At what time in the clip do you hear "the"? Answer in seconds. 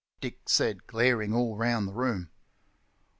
1.87-1.93